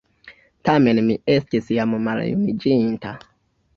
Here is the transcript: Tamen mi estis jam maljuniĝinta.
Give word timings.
Tamen 0.69 1.01
mi 1.09 1.17
estis 1.35 1.69
jam 1.75 1.93
maljuniĝinta. 2.07 3.13